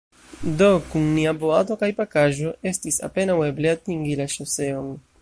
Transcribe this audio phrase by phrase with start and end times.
[0.61, 4.91] Do, kun nia boato kaj pakaĵo estis apenaŭ eble atingi la ŝoseon.